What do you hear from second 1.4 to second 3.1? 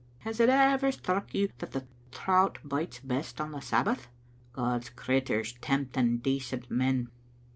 that the trouts bites